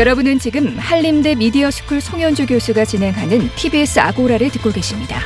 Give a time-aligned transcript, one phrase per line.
[0.00, 5.20] 여러분은 지금 한림대 미디어 스쿨 송현주 교수가 진행하는 TBS 아고라를 듣고 계십니다.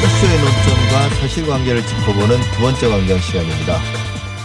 [0.00, 3.78] 뉴스의 논점과 사실관계를 짚어보는 두 번째 광장 시간입니다.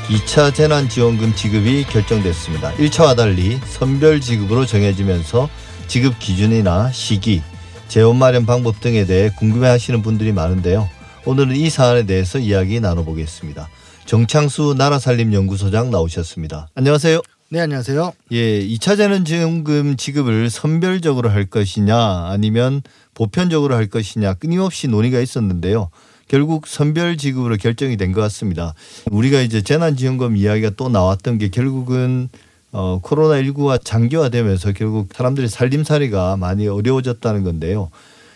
[0.09, 2.73] 2차 재난지원금 지급이 결정됐습니다.
[2.73, 5.49] 1차와 달리 선별 지급으로 정해지면서
[5.87, 7.43] 지급 기준이나 시기,
[7.87, 10.89] 재원 마련 방법 등에 대해 궁금해하시는 분들이 많은데요.
[11.25, 13.69] 오늘은 이 사안에 대해서 이야기 나눠보겠습니다.
[14.05, 16.67] 정창수 나라살림연구소장 나오셨습니다.
[16.75, 17.21] 안녕하세요.
[17.49, 18.13] 네, 안녕하세요.
[18.31, 22.81] 예, 2차 재난지원금 지급을 선별적으로 할 것이냐 아니면
[23.13, 25.89] 보편적으로 할 것이냐 끊임없이 논의가 있었는데요.
[26.27, 28.73] 결국 선별 지급으로 결정이 된 것 같습니다.
[29.11, 32.29] 우리가 이제 재난지원금 이야기가 또 나왔던 게 결국은
[32.71, 37.91] 어, 코로나19가 장기화되면서 결국 사람들의 살림살이가 많이 어려워졌다는 건데요.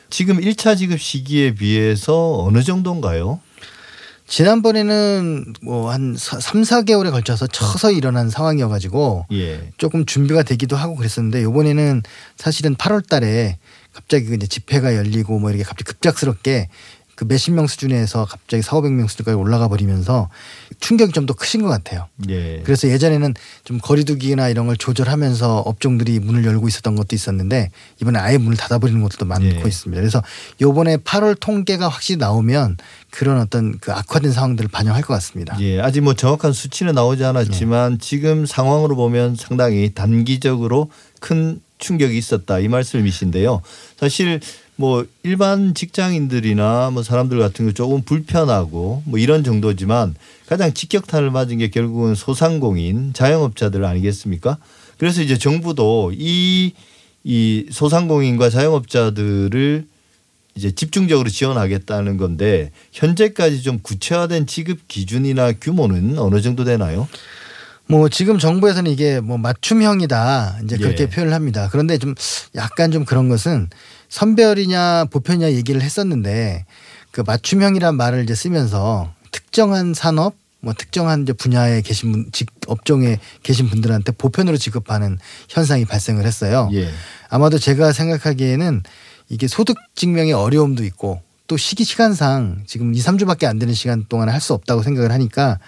[0.09, 3.39] 지금 1차 지급 시기에 비해서 어느 정도인가요?
[4.27, 9.71] 지난번에는 뭐한 3, 4개월에 걸쳐서 쳐서 일어난 상황이어 가지고 예.
[9.77, 12.03] 조금 준비가 되기도 하고 그랬었는데 요번에는
[12.35, 13.57] 사실은 8월 달에
[13.93, 16.69] 갑자기 이제 집회가 열리고 뭐 이렇게 갑자기 급작스럽게
[17.17, 20.29] 그 몇십 명 수준에서 갑자기 4, 500명 수준까지 올라가 버리면서
[20.79, 22.07] 충격이 좀 더 크신 것 같아요.
[22.29, 22.61] 예.
[22.63, 23.33] 그래서 예전에는
[23.65, 29.01] 좀 거리두기나 이런 걸 조절하면서 업종들이 문을 열고 있었던 것도 있었는데 이번에 아예 문을 닫아버리는
[29.01, 29.67] 것도 많고 예.
[29.67, 29.99] 있습니다.
[29.99, 30.23] 그래서
[30.61, 32.77] 요번에 8월 통계가 확실히 나오면
[33.09, 35.57] 그런 어떤 그 악화된 상황들을 반영할 것 같습니다.
[35.59, 42.59] 예, 아직 뭐 정확한 수치는 나오지 않았지만 지금 상황으로 보면 상당히 단기적으로 큰 충격이 있었다
[42.59, 43.61] 이 말씀이신데요.
[43.99, 44.39] 사실
[44.77, 51.57] 뭐 일반 직장인들이나 뭐 사람들 같은 거 조금 불편하고 뭐 이런 정도지만 가장 직격탄을 맞은
[51.57, 54.57] 게 결국은 소상공인 자영업자들 아니겠습니까?
[54.97, 56.73] 그래서 이제 정부도 이,
[57.23, 59.85] 이 소상공인과 자영업자들을
[60.55, 67.07] 이제 집중적으로 지원하겠다는 건데 현재까지 좀 구체화된 지급 기준이나 규모는 어느 정도 되나요?
[67.87, 71.09] 뭐 지금 정부에서는 이게 뭐 맞춤형이다 이제 그렇게 예.
[71.09, 71.69] 표현을 합니다.
[71.71, 72.15] 그런데 좀
[72.55, 73.69] 약간 좀 그런 것은
[74.09, 76.65] 선별이냐 보편이냐 얘기를 했었는데
[77.11, 83.19] 그 맞춤형이란 말을 이제 쓰면서 특정한 산업 뭐 특정한 이제 분야에 계신 분, 직 업종에
[83.43, 85.17] 계신 분들한테 보편으로 지급하는
[85.49, 86.69] 현상이 발생을 했어요.
[86.73, 86.89] 예.
[87.29, 88.83] 아마도 제가 생각하기에는
[89.29, 94.29] 이게 소득 증명의 어려움도 있고 또 시기 시간상 지금 2, 3주밖에 안 되는 시간 동안
[94.29, 95.59] 할 수 없다고 생각을 하니까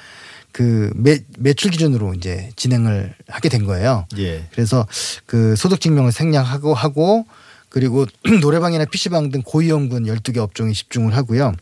[0.52, 4.06] 그 매, 매출 기준으로 이제 진행을 하게 된 거예요.
[4.18, 4.48] 예.
[4.52, 4.88] 그래서
[5.26, 7.26] 그 소득 증명을 생략하고 하고
[7.70, 8.06] 그리고
[8.42, 11.54] 노래방이나 PC방 등 고위험군 12개 업종에 집중을 하고요.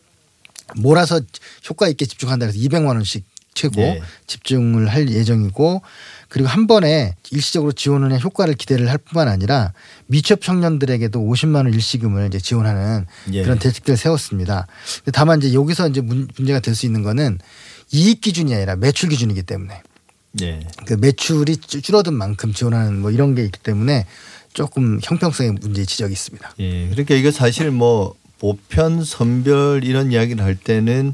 [0.76, 1.22] 몰아서
[1.70, 3.24] 효과 있게 집중한다 해서 200만 원씩
[3.54, 4.02] 최고 네.
[4.28, 5.82] 집중을 할 예정이고
[6.30, 9.74] 그리고 한 번에 일시적으로 지원을 해 효과를 기대를 할 뿐만 아니라
[10.08, 13.42] 미취업 청년들에게도 50만 원 일시금을 이제 지원하는 예.
[13.44, 14.68] 그런 대책들을 세웠습니다.
[15.14, 17.40] 다만 이제 여기서 이제 문- 문제가 될 수 있는 거는
[17.92, 19.82] 이익 기준이 아니라 매출 기준이기 때문에
[20.42, 20.60] 예.
[20.86, 24.06] 그 매출이 줄- 줄어든 만큼 지원하는 뭐 이런 게 있기 때문에
[24.58, 26.56] 조금 형평성의 문제 지적이 있습니다.
[26.58, 26.90] 예.
[26.90, 31.14] 그러니까 이거 사실 뭐 보편 선별 이런 이야기를 할 때는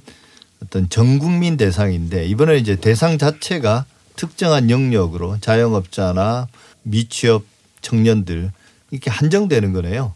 [0.64, 3.84] 어떤 전 국민 대상인데 이번에 이제 대상 자체가
[4.16, 6.48] 특정한 영역으로 자영업자나
[6.84, 7.44] 미취업
[7.82, 8.50] 청년들
[8.92, 10.14] 이렇게 한정되는 거네요.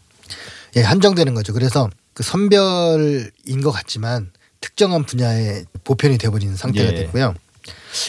[0.76, 1.52] 예, 한정되는 거죠.
[1.52, 4.30] 그래서 그 선별인 것 같지만
[4.62, 6.94] 특정한 분야에 보편이 돼버리는 상태가 예.
[6.94, 7.34] 됐고요.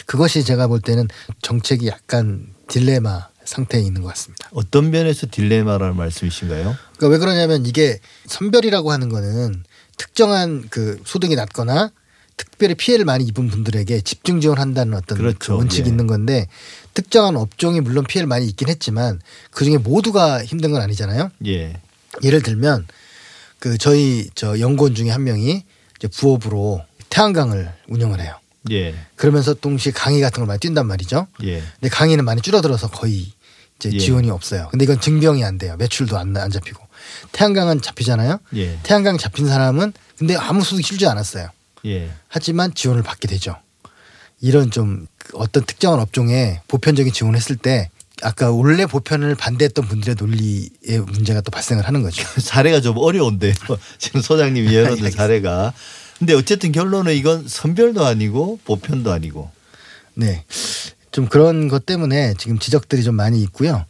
[0.06, 1.08] 그것이 제가 볼 때는
[1.42, 4.48] 정책이 약간 딜레마 상태에 있는 것 같습니다.
[4.52, 6.76] 어떤 면에서 딜레마라는 말씀이신가요?
[6.96, 9.64] 그러니까 왜 그러냐면 이게 선별이라고 하는 거는
[9.96, 11.90] 특정한 그 소득이 낮거나
[12.36, 15.56] 특별히 피해를 많이 입은 분들에게 집중 지원한다는 어떤 그 그렇죠.
[15.56, 15.90] 원칙이 예.
[15.90, 16.46] 있는 건데
[16.94, 21.30] 특정한 업종이 물론 피해를 많이 입긴 했지만 그 중에 모두가 힘든 건 아니잖아요.
[21.46, 21.80] 예.
[22.22, 22.86] 예를 들면
[23.58, 25.64] 그 저희 저 연구원 중에 한 명이
[25.98, 28.36] 이제 부업으로 태양광을 운영을 해요.
[28.70, 28.94] 예.
[29.16, 31.26] 그러면서 동시에 강의 같은 걸 많이 뛴단 말이죠.
[31.42, 31.62] 예.
[31.80, 33.32] 근데 강의는 많이 줄어들어서 거의
[33.80, 33.98] 이제 예.
[33.98, 34.68] 지원이 없어요.
[34.70, 35.76] 근데 이건 증병이 안 돼요.
[35.78, 36.82] 매출도 안, 안 잡히고.
[37.32, 38.38] 태양광은 잡히잖아요.
[38.56, 38.78] 예.
[38.82, 41.48] 태양광 잡힌 사람은 근데 아무 소득이 실지 않았어요.
[41.86, 42.10] 예.
[42.28, 43.56] 하지만 지원을 받게 되죠.
[44.40, 47.90] 이런 좀그 어떤 특정한 업종에 보편적인 지원을 했을 때
[48.22, 52.22] 아까 원래 보편을 반대했던 분들의 논리의 문제가 또 발생을 하는 거죠.
[52.38, 53.54] 사례가 좀 어려운데요.
[53.98, 55.16] 지금 소장님이 알겠습니다.
[55.16, 55.72] 사례가.
[56.18, 59.50] 근데 어쨌든 결론은 이건 선별도 아니고 보편도 아니고.
[60.14, 60.44] 네.
[61.12, 63.84] 좀 그런 것 때문에 지금 지적들이 좀 많이 있고요.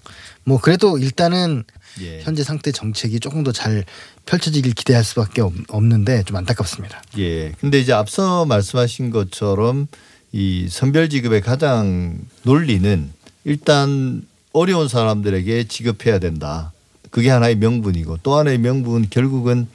[0.44, 1.64] 뭐 그래도 일단은
[2.00, 2.20] 예.
[2.22, 3.84] 현재 상태 정책이 조금 더 잘
[4.26, 7.02] 펼쳐지길 기대할 수밖에 없- 없는데 좀 안타깝습니다.
[7.18, 7.52] 예.
[7.60, 9.86] 근데 이제 앞서 말씀하신 것처럼
[10.32, 13.10] 이 선별 지급의 가장 논리는
[13.44, 14.22] 일단
[14.52, 16.72] 어려운 사람들에게 지급해야 된다.
[17.10, 19.66] 그게 하나의 명분이고 또 하나의 명분은 결국은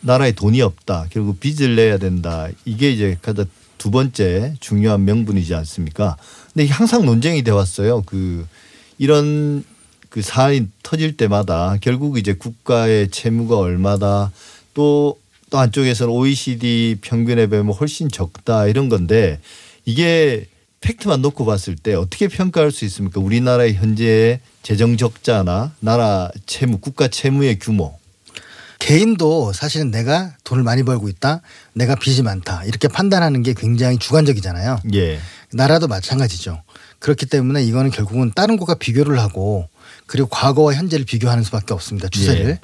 [0.00, 1.06] 나라에 돈이 없다.
[1.10, 2.48] 결국 빚을 내야 된다.
[2.64, 3.46] 이게 이제 가장
[3.78, 6.16] 두 번째 중요한 명분이지 않습니까?
[6.56, 8.02] 근데 항상 논쟁이 돼 왔어요.
[8.06, 8.46] 그
[8.96, 9.62] 이런
[10.08, 14.32] 그 사안이 터질 때마다 결국 이제 국가의 채무가 얼마다
[14.74, 15.18] 또
[15.50, 19.40] 또 한쪽에서는 OECD 평균에 비하면 훨씬 적다 이런 건데
[19.84, 20.46] 이게
[20.80, 23.20] 팩트만 놓고 봤을 때 어떻게 평가할 수 있습니까?
[23.20, 27.98] 우리나라의 현재의 재정 적자나 나라 채무, 국가 채무의 규모.
[28.86, 31.40] 개인도 사실은 내가 돈을 많이 벌고 있다,
[31.72, 34.78] 내가 빚이 많다 이렇게 판단하는 게 굉장히 주관적이잖아요.
[34.94, 35.18] 예.
[35.52, 36.62] 나라도 마찬가지죠.
[37.00, 39.68] 그렇기 때문에 이거는 결국은 다른 곳과 비교를 하고
[40.06, 42.08] 그리고 과거와 현재를 비교하는 수밖에 없습니다.
[42.08, 42.46] 추세를.
[42.48, 42.60] 예.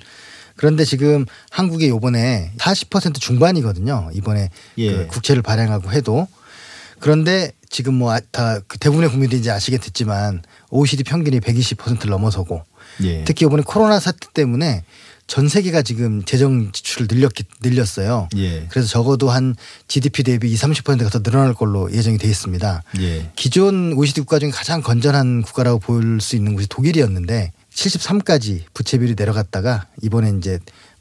[0.54, 4.10] 그런데 지금 한국이 요번에 40% 중반이거든요.
[4.12, 4.92] 이번에 예.
[4.92, 6.28] 그 국채를 발행하고 해도
[7.00, 12.62] 그런데 지금 뭐 다 대부분의 국민들이 이제 아시겠지만 OECD 평균이 120%를 넘어서고
[13.02, 13.24] 예.
[13.24, 14.84] 특히 이번에 코로나 사태 때문에
[15.26, 18.28] 전 세계가 지금 재정 지출을 늘렸기 늘렸어요.
[18.36, 18.66] 예.
[18.68, 19.56] 그래서 적어도 한
[19.88, 22.82] GDP 대비 20, 30%가 더 늘어날 걸로 예정이 돼 있습니다.
[23.00, 23.30] 예.
[23.34, 29.14] 기존 OECD 국가 중에 가장 건전한 국가라고 볼 수 있는 곳이 독일이었는데 73까지 부채 비율이
[29.16, 30.58] 내려갔다가 이번에 이제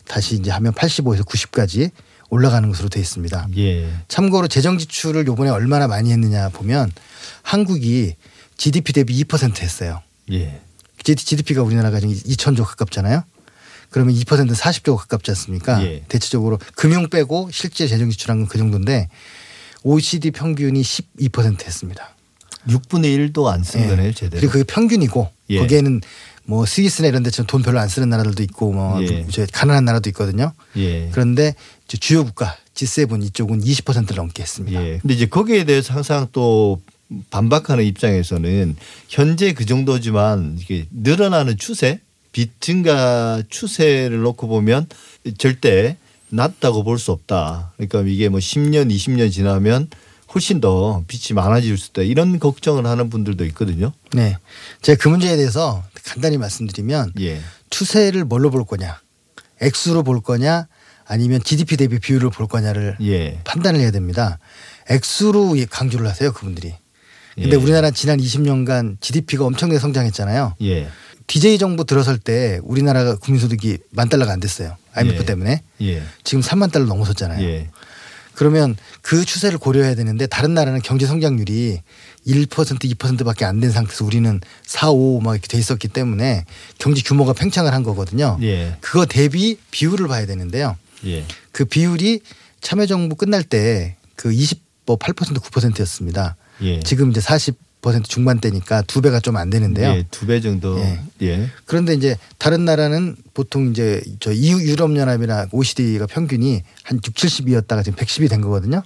[0.08, 1.92] 다시 이제 하면 85에서 90까지
[2.30, 3.48] 올라가는 것으로 돼 있습니다.
[3.58, 3.92] 예.
[4.08, 6.90] 참고로 재정 지출을 요번에 얼마나 많이 했느냐 보면
[7.44, 8.16] 한국이
[8.56, 10.02] GDP 대비 2% 했어요.
[10.32, 10.62] 예.
[11.04, 13.24] GDP가 우리나라가 지금 2천조 가깝잖아요.
[13.92, 15.84] 그러면 2%는 40조 가깝지 않습니까?
[15.86, 16.04] 예.
[16.08, 19.10] 대체적으로 금융 빼고 실제 재정 지출한 건 그 정도인데
[19.84, 22.16] OECD 평균이 12% 했습니다.
[22.68, 23.88] 6분의 1도 안쓴 예.
[23.88, 24.40] 거네요, 제대로.
[24.40, 25.60] 그리고 그게 평균이고 예.
[25.60, 26.02] 거기에는
[26.46, 29.26] 뭐 스위스나 이런 데처럼 돈 별로 안 쓰는 나라들도 있고 뭐 예.
[29.30, 30.54] 저 가난한 나라도 있거든요.
[30.78, 31.10] 예.
[31.12, 31.56] 그런데
[31.88, 34.84] 주요 국가 G7 이쪽은 20%를 넘게 했습니다.
[34.84, 35.00] 예.
[35.02, 36.82] 근데 이제 거기에 대해서 항상 또
[37.30, 38.76] 반박하는 입장에서는
[39.10, 42.00] 현재 그 정도지만 이게 늘어나는 추세,
[42.32, 44.88] 빚 증가 추세를 놓고 보면
[45.38, 45.98] 절대
[46.30, 47.74] 낮다고 볼 수 없다.
[47.78, 49.90] 그러니까 이게 뭐 10년, 20년 지나면
[50.34, 52.04] 훨씬 더 빚이 많아질 수 있다.
[52.04, 53.92] 이런 걱정을 하는 분들도 있거든요.
[54.14, 54.38] 네.
[54.82, 57.42] 제가 그 문제에 대해서 간단히 말씀드리면 예.
[57.70, 59.02] 추세를 뭘로 볼 거냐?
[59.60, 60.68] 액수로 볼 거냐?
[61.06, 63.42] 아니면 GDP 대비 비율을 볼 거냐를 예.
[63.44, 64.40] 판단을 해야 됩니다.
[64.90, 66.76] 액수로 강조를 하세요, 그분들이.
[67.36, 67.56] 근데 예.
[67.56, 70.56] 우리나라 지난 20년간 GDP가 엄청나게 성장했잖아요.
[71.32, 71.40] 예.
[71.40, 74.76] DJ 정부 들어설 때 우리나라가 국민소득이 만 달러가 안 됐어요.
[74.94, 75.26] IMF 예.
[75.26, 75.64] 때문에.
[75.82, 76.04] 예.
[76.24, 77.44] 지금 3만 달러 넘어섰잖아요.
[77.46, 77.70] 예.
[78.34, 81.82] 그러면 그 추세를 고려해야 되는데 다른 나라는 경제 성장률이
[82.28, 86.46] 1% 2%밖에 안 된 상태에서 우리는 4, 5 막 이렇게 돼 있었기 때문에
[86.80, 88.38] 경제 규모가 팽창을 한 거거든요.
[88.42, 88.78] 예.
[88.82, 90.76] 그거 대비 비율을 봐야 되는데요.
[91.06, 91.26] 예.
[91.52, 92.22] 그 비율이
[92.62, 94.58] 참여정부 끝날 때 그28%
[94.98, 96.36] 9%였습니다.
[96.62, 96.80] 예.
[96.82, 97.56] 지금 이제 40%
[98.04, 99.90] 중반대니까 두 배가 좀 안 되는데요.
[99.92, 100.06] 예.
[100.12, 100.78] 두배 정도.
[100.80, 101.00] 예.
[101.22, 101.50] 예.
[101.66, 107.84] 그런데 이제 다른 나라는 보통 이제 저 EU 유럽 연합이나 OECD가 평균이 한 6, 70이었다가
[107.84, 108.84] 지금 110이 된 거거든요.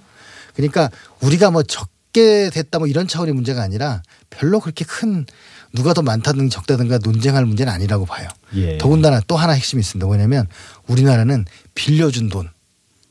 [0.54, 0.90] 그러니까
[1.20, 5.26] 우리가 뭐 적게 됐다 뭐 이런 차원의 문제가 아니라 별로 그렇게 큰
[5.72, 8.28] 누가 더 많다든가 적다든가 논쟁할 문제는 아니라고 봐요.
[8.54, 8.78] 예.
[8.78, 10.06] 더군다나 또 하나 핵심이 있습니다.
[10.06, 10.46] 뭐냐면
[10.86, 11.44] 우리나라는
[11.74, 12.48] 빌려준 돈.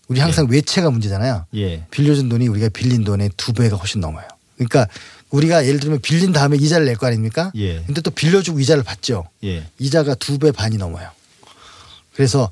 [0.08, 1.46] 우리 항상 외채가 문제잖아요.
[1.56, 1.86] 예.
[1.92, 4.26] 빌려준 돈이 우리가 빌린 돈의 두 배가 훨씬 넘어요.
[4.56, 4.88] 그러니까
[5.36, 7.52] 우리가 예를 들면 빌린 다음에 이자를 낼 거 아닙니까?
[7.56, 7.82] 예.
[7.86, 9.26] 근데 또 빌려주고 이자를 받죠.
[9.44, 9.64] 예.
[9.80, 11.08] 이자가 두 배 반이 넘어요.
[12.14, 12.50] 그래서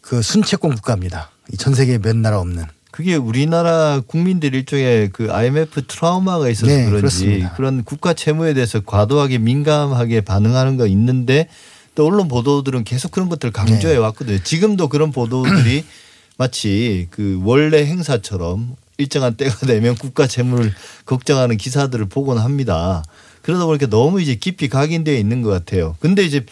[0.00, 1.30] 그 순채권 국가입니다.
[1.52, 2.64] 이전 세계에 몇 나라 없는.
[2.90, 7.52] 그게 우리나라 국민들 일종의 그 IMF 트라우마가 있어서 네, 그런지 그렇습니다.
[7.54, 11.48] 그런 국가 채무에 대해서 과도하게 민감하게 반응하는 거 있는데
[11.94, 13.98] 또 언론 보도들은 계속 그런 것들을 강조해 네.
[13.98, 14.42] 왔거든요.
[14.42, 15.84] 지금도 그런 보도들이
[16.36, 20.72] 마치 그 원래 행사처럼 일정한 때가 되면 국가 채무를
[21.06, 23.02] 걱정하는 기사들을 보곤 합니다.
[23.42, 25.96] 그러다 보니까 너무 이제 깊이 각인되어 있는 것 같아요.
[26.00, 26.44] 근데 이제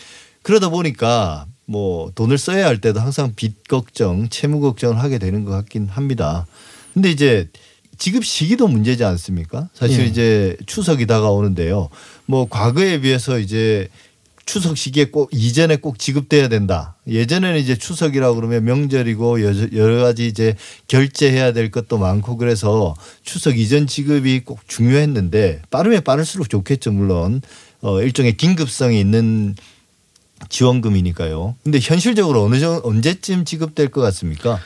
[0.43, 5.51] 그러다 보니까 뭐 돈을 써야 할 때도 항상 빚 걱정, 채무 걱정을 하게 되는 것
[5.51, 6.47] 같긴 합니다.
[6.95, 7.49] 근데 이제
[7.99, 9.69] 지급 시기도 문제지 않습니까?
[9.75, 10.07] 사실 예.
[10.07, 11.91] 이제 추석이 다가오는데요.
[12.27, 13.89] 뭐 과거에 비해서 이제
[14.49, 16.97] 추석 시기에 꼭 이전에 꼭 지급돼야 된다.
[17.07, 20.55] 예전에는 이제 추석이라고 그러면 명절이고 여- 여러 가지 이제
[20.87, 27.43] 결제해야 될 것도 많고 그래서 추석 이전 지급이 꼭 중요했는데 빠르면 빠를수록 좋겠죠 물론
[27.83, 29.55] 어 일종의 긴급성이 있는
[30.49, 31.57] 지원금이니까요.
[31.63, 34.59] 근데 현실적으로 어느 정도 언제쯤 지급될 것 같습니까?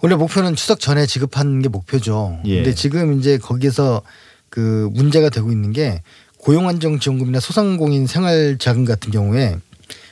[0.00, 2.40] 원래 목표는 추석 전에 지급하는 게 목표죠.
[2.46, 2.56] 예.
[2.56, 4.00] 근데 지금 이제 거기서
[4.48, 6.02] 그 문제가 되고 있는 게
[6.38, 9.56] 고용안정지원금이나 소상공인 생활자금 같은 경우에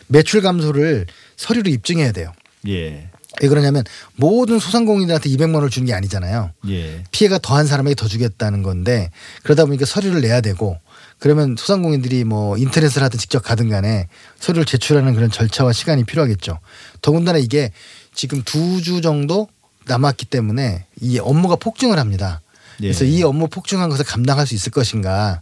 [0.08, 1.06] 매출 감소를
[1.36, 2.32] 서류로 입증해야 돼요.
[2.68, 3.08] 예.
[3.42, 6.52] 왜 그러냐면 모든 소상공인들한테 200만 원을 주는 게 아니잖아요.
[6.68, 7.04] 예.
[7.10, 9.10] 피해가 더한 사람에게 더 주겠다는 건데
[9.42, 10.78] 그러다 보니까 서류를 내야 되고
[11.18, 16.58] 그러면 소상공인들이 뭐 인터넷을 하든 직접 가든 간에 서류를 제출하는 그런 절차와 시간이 필요하겠죠.
[17.02, 17.72] 더군다나 이게
[18.14, 19.48] 지금 두 주 정도
[19.86, 22.40] 남았기 때문에 이 업무가 폭증을 합니다.
[22.78, 23.10] 그래서 예.
[23.10, 25.40] 이 업무 폭증한 것을 감당할 수 있을 것인가?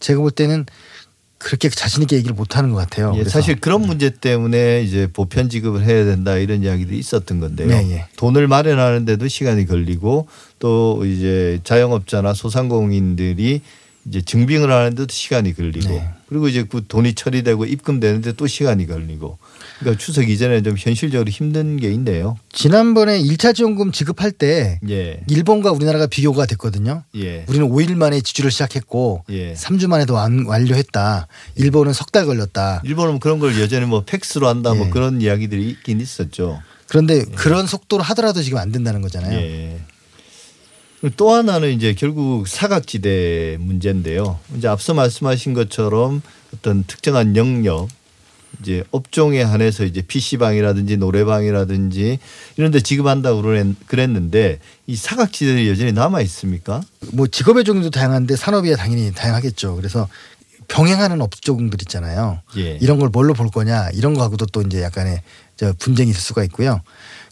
[0.00, 0.66] 제가 볼 때는
[1.38, 3.14] 그렇게 자신 있게 얘기를 못 하는 것 같아요.
[3.16, 7.68] 예, 사실 그런 문제 때문에 이제 보편 지급을 해야 된다 이런 이야기들이 있었던 건데요.
[7.68, 8.08] 네, 예.
[8.16, 10.26] 돈을 마련하는데도 시간이 걸리고
[10.58, 13.62] 또 이제 자영업자나 소상공인들이
[14.08, 16.08] 이제 증빙을 하는데도 시간이 걸리고 네.
[16.28, 19.38] 그리고 이제 그 돈이 처리되고 입금되는데 또 시간이 걸리고
[19.78, 22.36] 그러니까 추석 이전에 좀 현실적으로 힘든 게 있네요.
[22.52, 25.20] 지난번에 1차 지원금 지급할 때 예.
[25.28, 27.04] 일본과 우리나라가 비교가 됐거든요.
[27.16, 27.44] 예.
[27.48, 29.54] 우리는 5일 만에 지출을 시작했고 예.
[29.54, 31.28] 3주 만에도 완, 완료했다.
[31.56, 32.80] 일본은 석 달 걸렸다.
[32.84, 34.90] 일본은 그런 걸 여전히 뭐 팩스로 한다 뭐 예.
[34.90, 36.60] 그런 이야기들이 있긴 있었죠.
[36.88, 39.38] 그런데 그런 속도로 하더라도 지금 안 된다는 거잖아요.
[41.04, 41.10] 예.
[41.16, 44.38] 또 하나는 이제 결국 사각지대 문제인데요.
[44.56, 46.22] 이제 앞서 말씀하신 것처럼
[46.54, 47.88] 어떤 특정한 영역
[48.60, 52.18] 이제 업종에 한해서 이제 PC방이라든지 노래방이라든지
[52.56, 56.80] 이런 데 지급한다고 그랬- 그랬는데 이 사각지대는 여전히 남아 있습니까?
[57.12, 59.76] 뭐 직업의 종류도 다양한데 산업이 당연히 다양하겠죠.
[59.76, 60.08] 그래서
[60.66, 62.40] 병행하는 업종들 있잖아요.
[62.56, 62.78] 예.
[62.80, 65.22] 이런 걸 뭘로 볼 거냐 이런 거하고도 또 이제 약간의
[65.56, 66.80] 저 분쟁이 있을 수가 있고요.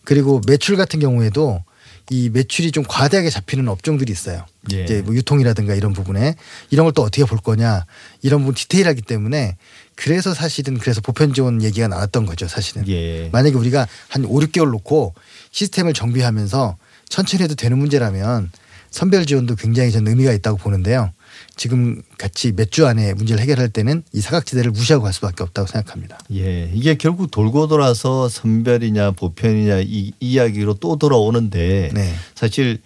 [0.05, 1.63] 그리고 매출 같은 경우에도
[2.11, 4.45] 이 매출이 좀 과대하게 잡히는 업종들이 있어요.
[4.73, 4.85] 예.
[4.85, 6.35] 이제 뭐 유통이라든가 이런 부분에
[6.71, 7.85] 이런 걸 또 어떻게 볼 거냐
[8.23, 9.57] 이런 부분 디테일하기 때문에
[9.97, 12.49] 그래서 사실은 그래서 보편 지원 얘기가 나왔던 거죠.
[12.49, 13.29] 사실은 예.
[13.33, 15.15] 만약에 우리가 한 5, 6개월 놓고
[15.51, 16.77] 시스템을 정비하면서
[17.09, 18.51] 천천히 해도 되는 문제라면
[18.91, 21.13] 선별 지원도 굉장히 저는 의미가 있다고 보는데요.
[21.57, 26.19] 지금 같이 몇 주 안에 문제를 해결할 때는 이 사각지대를 무시하고 갈 수밖에 없다고 생각합니다.
[26.35, 32.15] 예, 이게 결국 돌고 돌아서 선별이냐 보편이냐 이 이야기로 또 돌아오는데 네.
[32.35, 32.79] 사실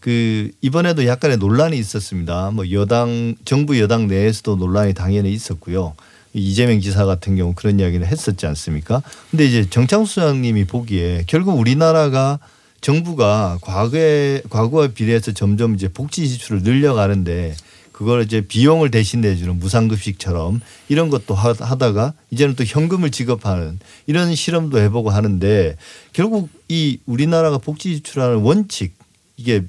[0.00, 2.50] 그 이번에도 약간의 논란이 있었습니다.
[2.50, 5.94] 뭐 여당 정부 여당 내에서도 논란이 당연히 있었고요.
[6.34, 9.02] 이재명 지사 같은 경우 그런 이야기를 했었지 않습니까?
[9.30, 12.38] 근데 이제 정창수 소장님이 보기에 결국 우리나라가
[12.82, 17.56] 정부가 과거에 과거와 비례해서 점점 이제 복지 지출을 늘려가는데
[17.98, 24.36] 그걸 이제 비용을 대신 내주는 무상급식처럼 이런 것도 하- 하다가 이제는 또 현금을 지급하는 이런
[24.36, 25.76] 실험도 해보고 하는데
[26.12, 28.94] 결국 이 우리나라가 복지 지출하는 원칙
[29.36, 29.64] 이게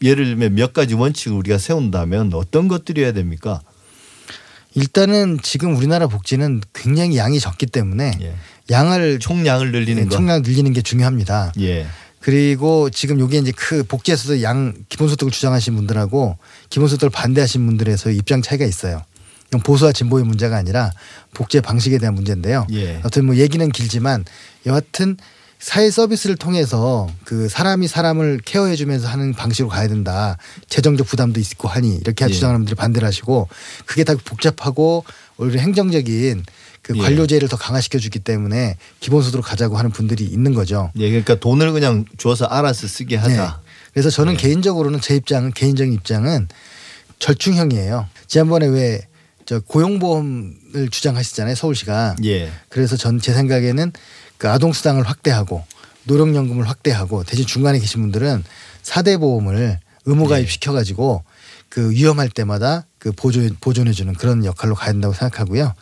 [0.00, 3.60] 예를 들면 몇 가지 원칙을 우리가 세운다면 어떤 것들이어야 됩니까?
[4.76, 8.34] 일단은 지금 우리나라 복지는 굉장히 양이 적기 때문에 예.
[8.70, 10.14] 양을 총량을 늘리는 거.
[10.14, 11.52] 총량 늘리는 게 중요합니다.
[11.58, 11.88] 예.
[12.22, 16.38] 그리고 지금 요게 이제 그 복지에서도 양 기본소득을 주장하신 분들하고
[16.70, 19.02] 기본소득을 반대하신 분들에서 입장 차이가 있어요.
[19.64, 20.92] 보수와 진보의 문제가 아니라
[21.34, 22.66] 복지의 방식에 대한 문제인데요.
[22.72, 22.96] 예.
[23.00, 24.24] 아무튼 뭐 얘기는 길지만
[24.66, 25.16] 여하튼
[25.58, 30.36] 사회 서비스를 통해서 그 사람이 사람을 케어해 주면서 하는 방식으로 가야 된다.
[30.68, 32.28] 재정적 부담도 있고 하니 이렇게 예.
[32.28, 33.48] 주장하는 분들이 반대를 하시고
[33.84, 35.04] 그게 다 복잡하고
[35.38, 36.44] 오히려 행정적인
[36.82, 37.00] 그 예.
[37.00, 40.90] 관료제를 더 강화시켜 주기 때문에 기본소득으로 가자고 하는 분들이 있는 거죠.
[40.98, 41.08] 예.
[41.08, 43.60] 그러니까 돈을 그냥 줘서 알아서 쓰게 하자.
[43.64, 43.72] 네.
[43.92, 44.38] 그래서 저는 네.
[44.40, 46.48] 개인적으로는 제 입장은 개인적인 입장은
[47.18, 48.08] 절충형이에요.
[48.26, 49.12] 지난번에 왜
[49.44, 52.16] 저 고용보험을 주장하시잖아요 서울시가.
[52.24, 52.50] 예.
[52.68, 53.92] 그래서 전 제 생각에는
[54.38, 55.64] 그 아동 수당을 확대하고
[56.04, 58.42] 노령연금을 확대하고 대신 중간에 계신 분들은
[58.82, 60.50] 사대 보험을 의무 가입 예.
[60.50, 61.22] 시켜 가지고
[61.68, 65.74] 그 위험할 때마다 그 보조 보존해 주는 그런 역할로 가야 된다고 생각하고요.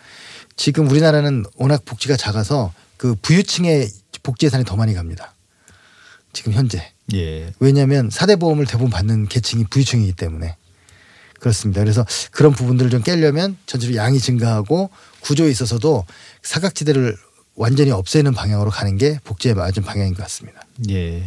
[0.61, 3.89] 지금 우리나라는 워낙 복지가 작아서 그 부유층의
[4.23, 5.35] 복지 예산이 더 많이 갑니다.
[6.35, 6.87] 지금 현재.
[7.15, 7.51] 예.
[7.61, 10.57] 왜냐하면 사대 보험을 대부분 받는 계층이 부유층이기 때문에
[11.41, 11.81] 그렇습니다.
[11.81, 14.91] 그래서 그런 부분들을 좀 깨려면 전체로 양이 증가하고
[15.21, 16.05] 구조에 있어서도
[16.43, 17.17] 사각지대를
[17.55, 20.61] 완전히 없애는 방향으로 가는 게 복지에 맞은 방향인 것 같습니다.
[20.91, 21.23] 예.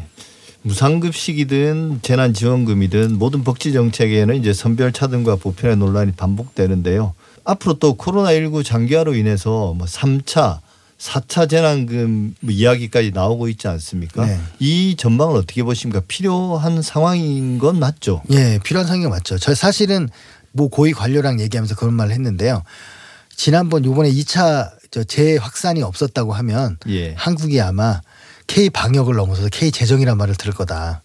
[0.61, 7.15] 무상급식이든 재난지원금이든 모든 복지 정책에는 이제 선별 차등과 보편의 논란이 반복되는데요.
[7.43, 10.59] 앞으로 또 코로나19 장기화로 인해서 뭐 3차,
[10.97, 14.25] 4차 재난금 뭐 이야기까지 나오고 있지 않습니까?
[14.25, 14.39] 네.
[14.59, 16.01] 이 전망을 어떻게 보십니까?
[16.07, 18.21] 필요한 상황인 건 맞죠?
[18.31, 19.37] 예, 필요한 상황이 맞죠.
[19.37, 20.09] 저 사실은
[20.51, 22.63] 뭐 고위 관료랑 얘기하면서 그런 말을 했는데요.
[23.35, 27.15] 지난번 요번에 2차 저 재확산이 없었다고 하면 예.
[27.17, 27.99] 한국이 아마
[28.47, 31.01] K 방역을 넘어서서 K 재정이란 말을 들을 거다.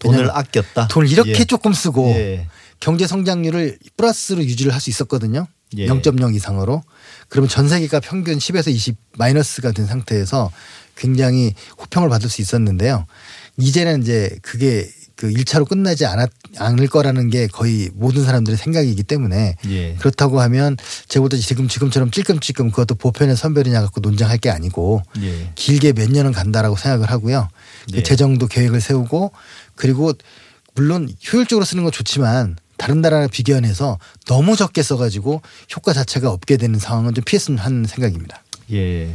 [0.00, 0.88] 돈을 아꼈다.
[0.88, 1.44] 돈을 이렇게 예.
[1.44, 2.46] 조금 쓰고 예.
[2.80, 5.46] 경제 성장률을 플러스로 유지를 할 수 있었거든요.
[5.76, 5.86] 예.
[5.86, 6.82] 0.0 이상으로.
[7.28, 10.50] 그러면 전 세계가 평균 10에서 20 마이너스가 된 상태에서
[10.96, 13.06] 굉장히 호평을 받을 수 있었는데요.
[13.56, 14.88] 이제는 이제 그게
[15.20, 19.94] 그 1차로 끝나지 않았, 않을 거라는 게 거의 모든 사람들의 생각이기 때문에 예.
[19.96, 25.52] 그렇다고 하면 제가 볼때 지금 지금처럼 찔끔찔끔 그것도 보편의 선별이냐 갖고 논쟁할 게 아니고 예.
[25.56, 27.48] 길게 몇 년은 간다라고 생각을 하고요.
[27.92, 28.02] 그 예.
[28.02, 29.32] 재정도 계획을 세우고
[29.74, 30.14] 그리고
[30.74, 35.42] 물론 효율적으로 쓰는 건 좋지만 다른 나라랑 비교해서 너무 적게 써가지고
[35.76, 38.42] 효과 자체가 없게 되는 상황은 좀 피했으면 하는 생각입니다.
[38.72, 39.14] 예.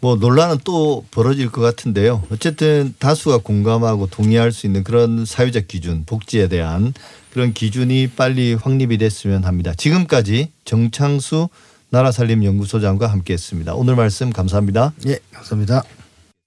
[0.00, 2.22] 뭐 논란은 또 벌어질 것 같은데요.
[2.30, 6.94] 어쨌든 다수가 공감하고 동의할 수 있는 그런 사회적 기준, 복지에 대한
[7.32, 9.74] 그런 기준이 빨리 확립이 됐으면 합니다.
[9.76, 11.50] 지금까지 정창수
[11.90, 13.74] 나라살림연구소장과 함께했습니다.
[13.74, 14.94] 오늘 말씀 감사합니다.
[15.06, 15.82] 예, 감사합니다.